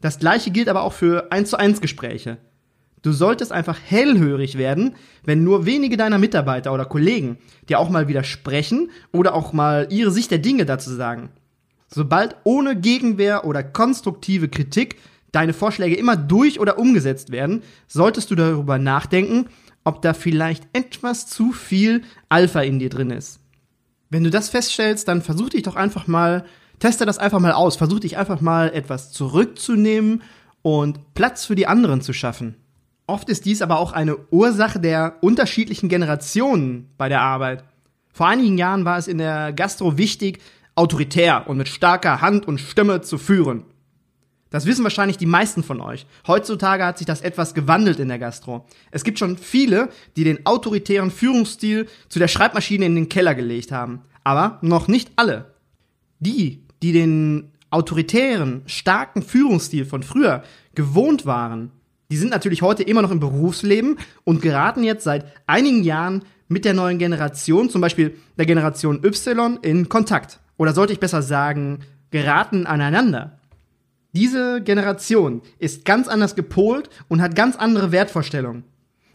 Das 0.00 0.20
gleiche 0.20 0.52
gilt 0.52 0.68
aber 0.68 0.82
auch 0.82 0.92
für 0.92 1.32
1 1.32 1.50
zu 1.50 1.58
1 1.58 1.80
Gespräche. 1.80 2.38
Du 3.02 3.12
solltest 3.12 3.52
einfach 3.52 3.78
hellhörig 3.84 4.58
werden, 4.58 4.94
wenn 5.24 5.44
nur 5.44 5.66
wenige 5.66 5.96
deiner 5.96 6.18
Mitarbeiter 6.18 6.72
oder 6.72 6.84
Kollegen 6.84 7.38
dir 7.68 7.80
auch 7.80 7.90
mal 7.90 8.08
widersprechen 8.08 8.90
oder 9.12 9.34
auch 9.34 9.52
mal 9.52 9.88
ihre 9.90 10.10
Sicht 10.10 10.30
der 10.30 10.38
Dinge 10.38 10.66
dazu 10.66 10.90
sagen. 10.90 11.30
Sobald 11.96 12.36
ohne 12.44 12.78
Gegenwehr 12.78 13.46
oder 13.46 13.62
konstruktive 13.62 14.50
Kritik 14.50 14.96
deine 15.32 15.54
Vorschläge 15.54 15.96
immer 15.96 16.14
durch 16.14 16.60
oder 16.60 16.78
umgesetzt 16.78 17.32
werden, 17.32 17.62
solltest 17.86 18.30
du 18.30 18.34
darüber 18.34 18.76
nachdenken, 18.76 19.46
ob 19.82 20.02
da 20.02 20.12
vielleicht 20.12 20.68
etwas 20.74 21.26
zu 21.26 21.52
viel 21.52 22.02
Alpha 22.28 22.60
in 22.60 22.78
dir 22.78 22.90
drin 22.90 23.08
ist. 23.08 23.40
Wenn 24.10 24.24
du 24.24 24.28
das 24.28 24.50
feststellst, 24.50 25.08
dann 25.08 25.22
versuch 25.22 25.48
dich 25.48 25.62
doch 25.62 25.74
einfach 25.74 26.06
mal, 26.06 26.44
teste 26.80 27.06
das 27.06 27.16
einfach 27.16 27.40
mal 27.40 27.52
aus, 27.52 27.76
versuch 27.76 28.00
dich 28.00 28.18
einfach 28.18 28.42
mal 28.42 28.74
etwas 28.74 29.10
zurückzunehmen 29.12 30.22
und 30.60 31.14
Platz 31.14 31.46
für 31.46 31.56
die 31.56 31.66
anderen 31.66 32.02
zu 32.02 32.12
schaffen. 32.12 32.56
Oft 33.06 33.30
ist 33.30 33.46
dies 33.46 33.62
aber 33.62 33.78
auch 33.78 33.92
eine 33.92 34.18
Ursache 34.30 34.80
der 34.80 35.16
unterschiedlichen 35.22 35.88
Generationen 35.88 36.90
bei 36.98 37.08
der 37.08 37.22
Arbeit. 37.22 37.64
Vor 38.12 38.28
einigen 38.28 38.58
Jahren 38.58 38.84
war 38.84 38.98
es 38.98 39.08
in 39.08 39.16
der 39.16 39.54
Gastro 39.54 39.96
wichtig, 39.96 40.40
autoritär 40.76 41.48
und 41.48 41.56
mit 41.56 41.68
starker 41.68 42.20
Hand 42.20 42.46
und 42.46 42.60
Stimme 42.60 43.00
zu 43.00 43.18
führen. 43.18 43.64
Das 44.50 44.64
wissen 44.64 44.84
wahrscheinlich 44.84 45.18
die 45.18 45.26
meisten 45.26 45.64
von 45.64 45.80
euch. 45.80 46.06
Heutzutage 46.26 46.84
hat 46.84 46.98
sich 46.98 47.06
das 47.06 47.20
etwas 47.20 47.52
gewandelt 47.52 47.98
in 47.98 48.08
der 48.08 48.18
Gastro. 48.18 48.64
Es 48.92 49.02
gibt 49.02 49.18
schon 49.18 49.36
viele, 49.36 49.88
die 50.16 50.24
den 50.24 50.46
autoritären 50.46 51.10
Führungsstil 51.10 51.88
zu 52.08 52.18
der 52.18 52.28
Schreibmaschine 52.28 52.86
in 52.86 52.94
den 52.94 53.08
Keller 53.08 53.34
gelegt 53.34 53.72
haben. 53.72 54.02
Aber 54.22 54.58
noch 54.62 54.86
nicht 54.86 55.10
alle. 55.16 55.54
Die, 56.20 56.62
die 56.82 56.92
den 56.92 57.52
autoritären, 57.70 58.62
starken 58.66 59.22
Führungsstil 59.22 59.84
von 59.84 60.02
früher 60.02 60.44
gewohnt 60.74 61.26
waren, 61.26 61.72
die 62.10 62.16
sind 62.16 62.30
natürlich 62.30 62.62
heute 62.62 62.84
immer 62.84 63.02
noch 63.02 63.10
im 63.10 63.18
Berufsleben 63.18 63.98
und 64.22 64.40
geraten 64.40 64.84
jetzt 64.84 65.04
seit 65.04 65.26
einigen 65.48 65.82
Jahren 65.82 66.22
mit 66.48 66.64
der 66.64 66.74
neuen 66.74 66.98
Generation, 66.98 67.68
zum 67.68 67.80
Beispiel 67.80 68.16
der 68.38 68.46
Generation 68.46 69.04
Y, 69.04 69.58
in 69.60 69.88
Kontakt. 69.88 70.38
Oder 70.56 70.72
sollte 70.72 70.92
ich 70.92 71.00
besser 71.00 71.22
sagen, 71.22 71.80
geraten 72.10 72.66
aneinander. 72.66 73.38
Diese 74.12 74.62
Generation 74.62 75.42
ist 75.58 75.84
ganz 75.84 76.08
anders 76.08 76.34
gepolt 76.34 76.88
und 77.08 77.20
hat 77.20 77.36
ganz 77.36 77.56
andere 77.56 77.92
Wertvorstellungen. 77.92 78.64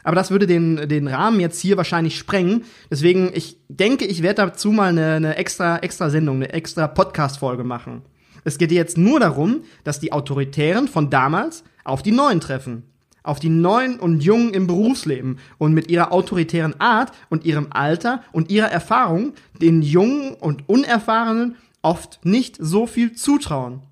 Aber 0.04 0.16
das 0.16 0.32
würde 0.32 0.48
den, 0.48 0.88
den 0.90 1.08
Rahmen 1.08 1.40
jetzt 1.40 1.60
hier 1.60 1.78
wahrscheinlich 1.78 2.18
sprengen. 2.18 2.64
Deswegen, 2.90 3.32
ich 3.34 3.58
denke, 3.68 4.06
ich 4.06 4.22
werde 4.22 4.44
dazu 4.44 4.72
mal 4.72 4.90
eine, 4.90 5.14
eine 5.14 5.36
extra, 5.38 5.78
extra 5.78 6.10
Sendung, 6.10 6.38
eine 6.38 6.54
extra 6.54 6.88
Podcast-Folge 6.88 7.64
machen. 7.64 8.04
Es 8.44 8.58
geht 8.58 8.72
jetzt 8.72 8.98
nur 8.98 9.20
darum, 9.20 9.64
dass 9.84 10.00
die 10.00 10.12
Autoritären 10.12 10.88
von 10.88 11.10
damals 11.10 11.64
auf 11.84 12.02
die 12.02 12.12
Neuen 12.12 12.40
treffen. 12.40 12.84
Auf 13.24 13.40
die 13.40 13.50
Neuen 13.50 14.00
und 14.00 14.22
Jungen 14.22 14.54
im 14.54 14.68
Berufsleben 14.68 15.38
und 15.58 15.74
mit 15.74 15.90
ihrer 15.92 16.12
autoritären 16.12 16.80
Art 16.80 17.12
und 17.30 17.46
ihrem 17.46 17.68
Alter 17.70 18.24
und 18.32 18.50
ihrer 18.50 18.72
Erfahrung 18.72 19.34
den 19.62 19.82
Jungen 19.82 20.34
und 20.34 20.68
Unerfahrenen 20.68 21.56
oft 21.82 22.26
nicht 22.26 22.58
so 22.60 22.88
viel 22.88 23.14
zutrauen. 23.14 23.84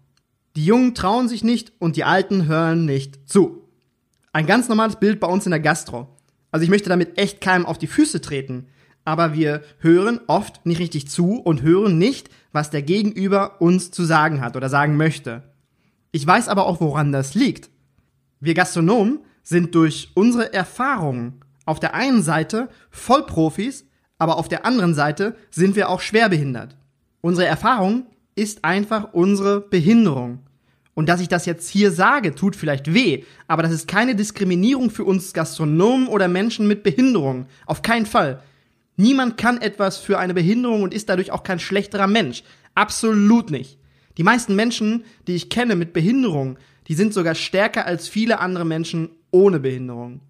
Die 0.55 0.65
Jungen 0.65 0.95
trauen 0.95 1.27
sich 1.27 1.43
nicht 1.43 1.73
und 1.79 1.95
die 1.95 2.03
Alten 2.03 2.47
hören 2.47 2.85
nicht 2.85 3.29
zu. 3.29 3.63
Ein 4.33 4.45
ganz 4.45 4.67
normales 4.67 4.95
Bild 4.95 5.19
bei 5.19 5.27
uns 5.27 5.45
in 5.45 5.51
der 5.51 5.59
Gastro. 5.59 6.07
Also 6.51 6.63
ich 6.63 6.69
möchte 6.69 6.89
damit 6.89 7.17
echt 7.17 7.41
keinem 7.41 7.65
auf 7.65 7.77
die 7.77 7.87
Füße 7.87 8.21
treten. 8.21 8.67
Aber 9.05 9.33
wir 9.33 9.63
hören 9.79 10.19
oft 10.27 10.65
nicht 10.65 10.79
richtig 10.79 11.07
zu 11.07 11.35
und 11.35 11.61
hören 11.61 11.97
nicht, 11.97 12.29
was 12.51 12.69
der 12.69 12.81
Gegenüber 12.81 13.61
uns 13.61 13.91
zu 13.91 14.03
sagen 14.03 14.41
hat 14.41 14.55
oder 14.55 14.69
sagen 14.69 14.97
möchte. 14.97 15.43
Ich 16.11 16.25
weiß 16.25 16.47
aber 16.47 16.65
auch, 16.65 16.81
woran 16.81 17.11
das 17.11 17.35
liegt. 17.35 17.69
Wir 18.39 18.53
Gastronomen 18.53 19.19
sind 19.43 19.75
durch 19.75 20.11
unsere 20.13 20.53
Erfahrungen 20.53 21.41
auf 21.65 21.79
der 21.79 21.93
einen 21.93 22.23
Seite 22.23 22.69
Vollprofis, 22.89 23.85
aber 24.17 24.37
auf 24.37 24.47
der 24.47 24.65
anderen 24.65 24.93
Seite 24.93 25.35
sind 25.49 25.75
wir 25.75 25.89
auch 25.89 25.99
schwerbehindert. 25.99 26.75
Unsere 27.21 27.47
Erfahrung 27.47 28.07
ist 28.35 28.63
einfach 28.63 29.13
unsere 29.13 29.59
Behinderung. 29.59 30.39
Und 30.93 31.09
dass 31.09 31.21
ich 31.21 31.27
das 31.27 31.45
jetzt 31.45 31.69
hier 31.69 31.91
sage, 31.91 32.33
tut 32.33 32.55
vielleicht 32.55 32.93
weh, 32.93 33.23
aber 33.47 33.63
das 33.63 33.71
ist 33.71 33.87
keine 33.87 34.15
Diskriminierung 34.15 34.89
für 34.89 35.03
uns 35.03 35.33
Gastronomen 35.33 36.07
oder 36.07 36.27
Menschen 36.27 36.67
mit 36.67 36.83
Behinderung. 36.83 37.45
Auf 37.65 37.81
keinen 37.81 38.05
Fall. 38.05 38.41
Niemand 38.95 39.37
kann 39.37 39.61
etwas 39.61 39.97
für 39.97 40.17
eine 40.17 40.33
Behinderung 40.33 40.83
und 40.83 40.93
ist 40.93 41.09
dadurch 41.09 41.31
auch 41.31 41.43
kein 41.43 41.59
schlechterer 41.59 42.07
Mensch. 42.07 42.43
Absolut 42.75 43.51
nicht. 43.51 43.77
Die 44.17 44.23
meisten 44.23 44.55
Menschen, 44.55 45.05
die 45.27 45.35
ich 45.35 45.49
kenne 45.49 45.75
mit 45.75 45.93
Behinderung, 45.93 46.57
die 46.89 46.95
sind 46.95 47.13
sogar 47.13 47.35
stärker 47.35 47.85
als 47.85 48.09
viele 48.09 48.39
andere 48.39 48.65
Menschen 48.65 49.11
ohne 49.31 49.59
Behinderung. 49.59 50.21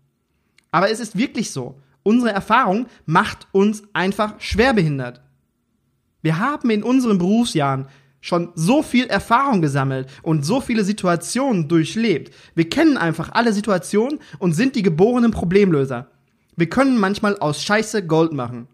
Aber 0.71 0.91
es 0.91 0.99
ist 0.99 1.17
wirklich 1.17 1.51
so. 1.51 1.79
Unsere 2.03 2.31
Erfahrung 2.31 2.87
macht 3.05 3.47
uns 3.51 3.83
einfach 3.93 4.39
schwerbehindert. 4.39 5.21
Wir 6.21 6.37
haben 6.37 6.69
in 6.69 6.83
unseren 6.83 7.17
Berufsjahren 7.17 7.87
schon 8.21 8.51
so 8.55 8.83
viel 8.83 9.05
Erfahrung 9.05 9.61
gesammelt 9.61 10.09
und 10.21 10.45
so 10.45 10.59
viele 10.59 10.83
Situationen 10.83 11.69
durchlebt. 11.69 12.35
Wir 12.55 12.69
kennen 12.69 12.97
einfach 12.97 13.31
alle 13.31 13.53
Situationen 13.53 14.19
und 14.37 14.53
sind 14.53 14.75
die 14.75 14.83
geborenen 14.83 15.31
Problemlöser. 15.31 16.11
Wir 16.57 16.69
können 16.69 16.99
manchmal 16.99 17.37
aus 17.37 17.63
Scheiße 17.63 18.05
Gold 18.05 18.33
machen. 18.33 18.67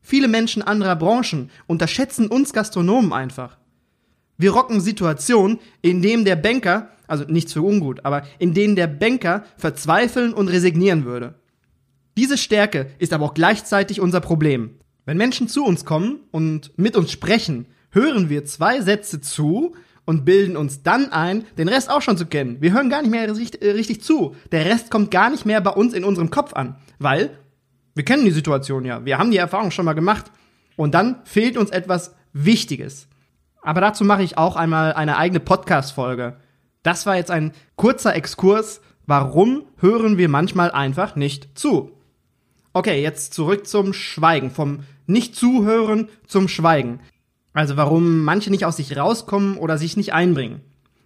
Viele 0.00 0.26
Menschen 0.26 0.62
anderer 0.62 0.96
Branchen 0.96 1.50
unterschätzen 1.68 2.26
uns 2.26 2.52
Gastronomen 2.52 3.12
einfach. 3.12 3.58
Wir 4.38 4.50
rocken 4.50 4.80
Situationen, 4.80 5.60
in 5.82 6.02
denen 6.02 6.24
der 6.24 6.36
Banker, 6.36 6.90
also 7.08 7.24
nichts 7.24 7.52
für 7.52 7.62
ungut, 7.62 8.04
aber 8.04 8.22
in 8.38 8.54
denen 8.54 8.76
der 8.76 8.86
Banker 8.86 9.44
verzweifeln 9.56 10.32
und 10.32 10.48
resignieren 10.48 11.04
würde. 11.04 11.34
Diese 12.16 12.38
Stärke 12.38 12.90
ist 12.98 13.12
aber 13.12 13.24
auch 13.24 13.34
gleichzeitig 13.34 14.00
unser 14.00 14.20
Problem. 14.20 14.78
Wenn 15.04 15.16
Menschen 15.16 15.48
zu 15.48 15.64
uns 15.64 15.84
kommen 15.84 16.20
und 16.30 16.76
mit 16.78 16.96
uns 16.96 17.10
sprechen, 17.10 17.66
hören 17.90 18.28
wir 18.28 18.44
zwei 18.44 18.80
Sätze 18.80 19.20
zu 19.20 19.74
und 20.04 20.24
bilden 20.24 20.56
uns 20.56 20.82
dann 20.82 21.12
ein, 21.12 21.44
den 21.56 21.68
Rest 21.68 21.90
auch 21.90 22.02
schon 22.02 22.16
zu 22.16 22.26
kennen. 22.26 22.58
Wir 22.60 22.72
hören 22.72 22.90
gar 22.90 23.02
nicht 23.02 23.10
mehr 23.10 23.28
richtig, 23.34 23.62
äh, 23.62 23.98
zu. 24.00 24.36
Der 24.52 24.64
Rest 24.64 24.90
kommt 24.90 25.10
gar 25.10 25.30
nicht 25.30 25.46
mehr 25.46 25.60
bei 25.60 25.70
uns 25.70 25.94
in 25.94 26.04
unserem 26.04 26.30
Kopf 26.30 26.54
an, 26.54 26.76
weil 26.98 27.30
wir 27.94 28.04
kennen 28.04 28.24
die 28.24 28.30
Situation 28.30 28.84
ja. 28.84 29.04
Wir 29.04 29.18
haben 29.18 29.30
die 29.30 29.38
Erfahrung 29.38 29.70
schon 29.70 29.84
mal 29.84 29.92
gemacht. 29.92 30.26
Und 30.76 30.94
dann 30.94 31.16
fehlt 31.24 31.56
uns 31.56 31.70
etwas 31.70 32.14
Wichtiges. 32.32 33.08
Aber 33.60 33.80
dazu 33.80 34.04
mache 34.04 34.22
ich 34.22 34.38
auch 34.38 34.54
einmal 34.54 34.92
eine 34.92 35.16
eigene 35.16 35.40
Podcast-Folge. 35.40 36.36
Das 36.88 37.04
war 37.04 37.16
jetzt 37.16 37.30
ein 37.30 37.52
kurzer 37.76 38.16
Exkurs. 38.16 38.80
Warum 39.04 39.64
hören 39.76 40.16
wir 40.16 40.30
manchmal 40.30 40.70
einfach 40.70 41.16
nicht 41.16 41.50
zu? 41.52 41.92
Okay, 42.72 43.02
jetzt 43.02 43.34
zurück 43.34 43.66
zum 43.66 43.92
Schweigen, 43.92 44.50
vom 44.50 44.84
Nicht-Zuhören 45.06 46.08
zum 46.26 46.48
Schweigen. 46.48 47.00
Also 47.52 47.76
warum 47.76 48.24
manche 48.24 48.50
nicht 48.50 48.64
aus 48.64 48.78
sich 48.78 48.96
rauskommen 48.96 49.58
oder 49.58 49.76
sich 49.76 49.98
nicht 49.98 50.14
einbringen. 50.14 50.62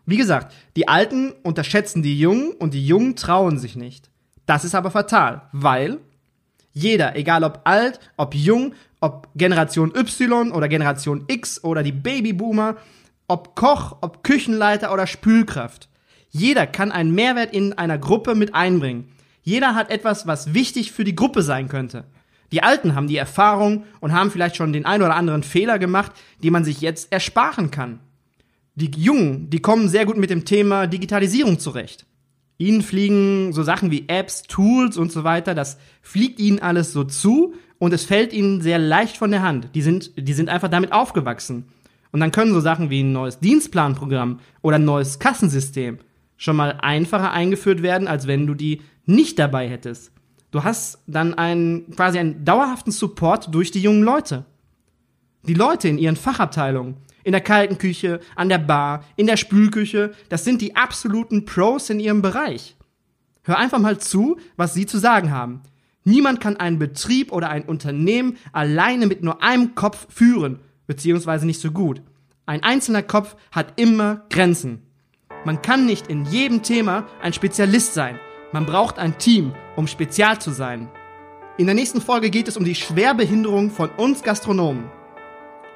Wie 0.07 0.19
gesagt, 0.19 0.55
die 0.77 0.87
Alten 0.87 1.33
unterschätzen 1.43 2.05
die 2.05 2.17
Jungen 2.17 2.53
und 2.53 2.75
die 2.75 2.87
Jungen 2.87 3.17
trauen 3.17 3.59
sich 3.59 3.75
nicht. 3.75 4.09
Das 4.47 4.65
ist 4.65 4.77
aber 4.77 4.93
fatal, 4.93 5.49
weil 5.51 5.99
jeder, 6.73 7.17
egal 7.17 7.43
ob 7.43 7.63
alt, 7.65 7.99
ob 8.17 8.37
jung, 8.37 8.75
ob 9.01 9.31
Generation 9.35 9.93
Y 9.97 10.53
oder 10.53 10.69
Generation 10.69 11.25
X 11.27 11.65
oder 11.65 11.83
die 11.83 11.91
Babyboomer, 11.91 12.77
ob 13.29 13.55
Koch, 13.57 13.97
ob 14.01 14.25
Küchenleiter 14.25 14.93
oder 14.93 15.07
Spülkraft. 15.07 15.89
Jeder 16.31 16.67
kann 16.67 16.93
einen 16.93 17.15
Mehrwert 17.15 17.53
in 17.53 17.73
einer 17.75 17.99
Gruppe 17.99 18.35
mit 18.35 18.55
einbringen. 18.55 19.09
Jeder 19.43 19.75
hat 19.75 19.91
etwas, 19.91 20.27
was 20.27 20.55
wichtig 20.55 20.93
für 20.93 21.05
die 21.05 21.17
Gruppe 21.17 21.43
sein 21.43 21.69
könnte. 21.69 22.05
Die 22.53 22.63
Alten 22.63 22.95
haben 22.95 23.09
die 23.09 23.17
Erfahrung 23.17 23.85
und 24.01 24.13
haben 24.13 24.31
vielleicht 24.31 24.57
schon 24.57 24.73
den 24.73 24.85
ein 24.85 25.03
oder 25.03 25.17
anderen 25.17 25.43
Fehler 25.43 25.79
gemacht, 25.79 26.13
die 26.43 26.51
man 26.51 26.65
sich 26.65 26.81
jetzt 26.81 27.11
ersparen 27.13 27.71
kann. 27.71 28.01
Die 28.75 28.91
Jungen, 28.97 29.51
die 29.51 29.61
kommen 29.61 29.89
sehr 29.89 30.07
gut 30.07 30.17
mit 30.17 30.31
dem 30.31 30.45
Thema 30.45 30.87
Digitalisierung 30.87 31.59
zurecht. 31.59 32.07
Ihnen 32.59 32.83
fliegen 32.83 33.53
so 33.53 33.63
Sachen 33.63 33.91
wie 33.91 34.09
Apps, 34.09 34.43
Tools 34.43 34.97
und 34.97 35.11
so 35.11 35.25
weiter, 35.25 35.55
das 35.55 35.79
fliegt 36.01 36.39
ihnen 36.39 36.61
alles 36.61 36.93
so 36.93 37.05
zu 37.05 37.55
und 37.79 37.93
es 37.93 38.05
fällt 38.05 38.33
ihnen 38.33 38.61
sehr 38.61 38.79
leicht 38.79 39.17
von 39.17 39.31
der 39.31 39.43
Hand. 39.43 39.71
Die 39.75 39.83
sind, 39.83 40.13
die 40.17 40.33
sind 40.33 40.49
einfach 40.49 40.69
damit 40.69 40.93
aufgewachsen. 40.93 41.67
Und 42.13 42.21
dann 42.21 42.31
können 42.31 42.53
so 42.53 42.61
Sachen 42.61 42.91
wie 42.91 43.03
ein 43.03 43.13
neues 43.13 43.41
Dienstplanprogramm 43.41 44.39
oder 44.61 44.77
ein 44.77 44.85
neues 44.85 45.19
Kassensystem 45.19 45.99
schon 46.37 46.57
mal 46.57 46.79
einfacher 46.83 47.33
eingeführt 47.33 47.83
werden, 47.83 48.09
als 48.09 48.27
wenn 48.27 48.47
du 48.47 48.55
die 48.55 48.83
nicht 49.07 49.39
dabei 49.39 49.69
hättest. 49.69 50.13
Du 50.51 50.65
hast 50.65 50.99
dann 51.07 51.35
einen, 51.35 51.91
quasi 51.97 52.19
einen 52.19 52.45
dauerhaften 52.45 52.93
Support 52.93 53.55
durch 53.55 53.71
die 53.71 53.81
jungen 53.81 54.03
Leute. 54.03 54.45
Die 55.45 55.55
Leute 55.55 55.89
in 55.89 55.99
ihren 55.99 56.17
Fachabteilungen, 56.17 56.97
in 57.25 57.33
der 57.33 57.41
kalten 57.41 57.79
Küche, 57.79 58.21
an 58.37 58.49
der 58.49 58.59
Bar, 58.59 59.05
in 59.17 59.27
der 59.27 59.37
Spülküche, 59.37 60.13
das 60.29 60.45
sind 60.45 60.61
die 60.61 60.77
absoluten 60.77 61.45
Pros 61.45 61.91
in 61.91 62.01
ihrem 62.01 62.23
Bereich. 62.23 62.77
Hör 63.45 63.59
einfach 63.59 63.79
mal 63.79 63.99
zu, 63.99 64.39
was 64.57 64.75
sie 64.75 64.87
zu 64.87 64.99
sagen 64.99 65.31
haben. 65.31 65.63
Niemand 66.05 66.41
kann 66.41 66.57
einen 66.57 66.79
Betrieb 66.79 67.33
oder 67.33 67.49
ein 67.49 67.65
Unternehmen 67.65 68.37
alleine 68.53 69.07
mit 69.07 69.23
nur 69.23 69.43
einem 69.43 69.75
Kopf 69.75 70.07
führen, 70.13 70.59
beziehungsweise 70.87 71.47
nicht 71.47 71.61
so 71.61 71.71
gut. 71.71 72.03
Ein 72.47 72.63
einzelner 72.63 73.03
Kopf 73.03 73.37
hat 73.51 73.75
immer 73.81 74.23
Grenzen. 74.29 74.83
Man 75.45 75.63
kann 75.63 75.87
nicht 75.87 76.09
in 76.09 76.25
jedem 76.25 76.63
Thema 76.63 77.07
ein 77.21 77.33
Spezialist 77.33 77.95
sein. 77.95 78.19
Man 78.53 78.67
braucht 78.67 78.99
ein 78.99 79.19
Team, 79.19 79.55
um 79.77 79.87
spezial 79.87 80.41
zu 80.41 80.51
sein. 80.51 80.89
In 81.59 81.67
der 81.67 81.75
nächsten 81.75 82.01
Folge 82.01 82.31
geht 82.31 82.49
es 82.49 82.57
um 82.57 82.65
die 82.65 82.75
Schwerbehinderung 82.75 83.71
von 83.71 83.91
uns 83.91 84.23
Gastronomen. 84.23 84.91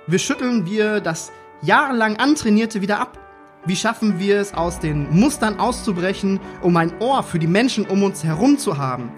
Wie 0.07 0.19
schütteln 0.19 0.67
wir 0.67 1.01
das 1.01 1.33
jahrelang 1.63 2.17
Antrainierte 2.17 2.81
wieder 2.81 3.01
ab? 3.01 3.19
Wie 3.67 3.77
schaffen 3.77 4.21
wir 4.21 4.39
es, 4.39 4.55
aus 4.55 4.79
den 4.79 5.11
Mustern 5.11 5.59
auszubrechen, 5.59 6.39
um 6.63 6.77
ein 6.77 6.93
Ohr 7.01 7.25
für 7.25 7.41
die 7.41 7.49
Menschen 7.49 7.87
um 7.87 8.05
uns 8.05 8.23
herum 8.23 8.59
zu 8.59 8.79
haben? 8.79 9.11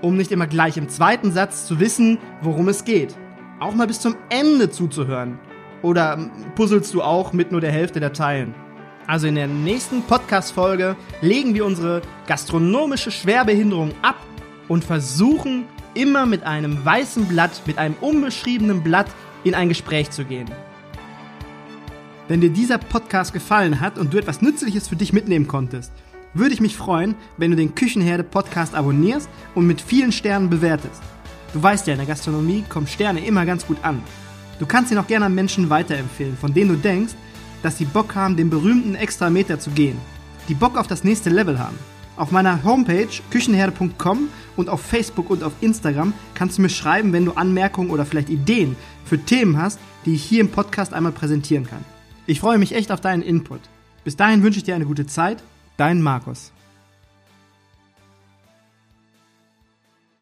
Um 0.00 0.16
nicht 0.16 0.30
immer 0.30 0.46
gleich 0.46 0.76
im 0.76 0.88
zweiten 0.88 1.32
Satz 1.32 1.66
zu 1.66 1.80
wissen, 1.80 2.18
worum 2.40 2.68
es 2.68 2.84
geht. 2.84 3.16
Auch 3.62 3.76
mal 3.76 3.86
bis 3.86 4.00
zum 4.00 4.16
Ende 4.28 4.70
zuzuhören. 4.70 5.38
Oder 5.82 6.18
puzzelst 6.56 6.92
du 6.94 7.00
auch 7.00 7.32
mit 7.32 7.52
nur 7.52 7.60
der 7.60 7.70
Hälfte 7.70 8.00
der 8.00 8.12
Teilen? 8.12 8.56
Also 9.06 9.28
in 9.28 9.36
der 9.36 9.46
nächsten 9.46 10.02
Podcast-Folge 10.02 10.96
legen 11.20 11.54
wir 11.54 11.64
unsere 11.64 12.02
gastronomische 12.26 13.12
Schwerbehinderung 13.12 13.92
ab 14.02 14.16
und 14.66 14.82
versuchen 14.82 15.66
immer 15.94 16.26
mit 16.26 16.42
einem 16.42 16.84
weißen 16.84 17.26
Blatt, 17.26 17.62
mit 17.64 17.78
einem 17.78 17.94
unbeschriebenen 18.00 18.82
Blatt 18.82 19.06
in 19.44 19.54
ein 19.54 19.68
Gespräch 19.68 20.10
zu 20.10 20.24
gehen. 20.24 20.50
Wenn 22.26 22.40
dir 22.40 22.50
dieser 22.50 22.78
Podcast 22.78 23.32
gefallen 23.32 23.80
hat 23.80 23.96
und 23.96 24.12
du 24.12 24.18
etwas 24.18 24.42
Nützliches 24.42 24.88
für 24.88 24.96
dich 24.96 25.12
mitnehmen 25.12 25.46
konntest, 25.46 25.92
würde 26.34 26.52
ich 26.52 26.60
mich 26.60 26.76
freuen, 26.76 27.14
wenn 27.36 27.52
du 27.52 27.56
den 27.56 27.76
Küchenherde 27.76 28.24
Podcast 28.24 28.74
abonnierst 28.74 29.28
und 29.54 29.68
mit 29.68 29.80
vielen 29.80 30.10
Sternen 30.10 30.50
bewertest. 30.50 31.00
Du 31.52 31.62
weißt 31.62 31.86
ja, 31.86 31.92
in 31.92 31.98
der 31.98 32.06
Gastronomie 32.06 32.64
kommen 32.68 32.86
Sterne 32.86 33.24
immer 33.24 33.44
ganz 33.44 33.66
gut 33.66 33.78
an. 33.82 34.02
Du 34.58 34.66
kannst 34.66 34.90
ihn 34.92 34.98
auch 34.98 35.06
gerne 35.06 35.26
an 35.26 35.34
Menschen 35.34 35.70
weiterempfehlen, 35.70 36.36
von 36.36 36.54
denen 36.54 36.70
du 36.70 36.76
denkst, 36.76 37.14
dass 37.62 37.78
sie 37.78 37.84
Bock 37.84 38.14
haben, 38.14 38.36
den 38.36 38.50
berühmten 38.50 38.94
extra 38.94 39.30
Meter 39.30 39.58
zu 39.58 39.70
gehen. 39.70 39.98
Die 40.48 40.54
Bock 40.54 40.76
auf 40.76 40.86
das 40.86 41.04
nächste 41.04 41.30
Level 41.30 41.58
haben. 41.58 41.78
Auf 42.16 42.30
meiner 42.30 42.62
Homepage 42.62 43.08
küchenherde.com 43.30 44.28
und 44.56 44.68
auf 44.68 44.82
Facebook 44.82 45.30
und 45.30 45.42
auf 45.42 45.52
Instagram 45.60 46.12
kannst 46.34 46.58
du 46.58 46.62
mir 46.62 46.68
schreiben, 46.68 47.12
wenn 47.12 47.24
du 47.24 47.32
Anmerkungen 47.32 47.90
oder 47.90 48.04
vielleicht 48.04 48.28
Ideen 48.28 48.76
für 49.04 49.18
Themen 49.18 49.56
hast, 49.56 49.78
die 50.04 50.14
ich 50.14 50.22
hier 50.22 50.40
im 50.40 50.50
Podcast 50.50 50.92
einmal 50.92 51.12
präsentieren 51.12 51.66
kann. 51.66 51.84
Ich 52.26 52.40
freue 52.40 52.58
mich 52.58 52.74
echt 52.74 52.92
auf 52.92 53.00
deinen 53.00 53.22
Input. 53.22 53.60
Bis 54.04 54.16
dahin 54.16 54.42
wünsche 54.42 54.58
ich 54.58 54.64
dir 54.64 54.74
eine 54.74 54.86
gute 54.86 55.06
Zeit. 55.06 55.42
Dein 55.76 56.02
Markus. 56.02 56.52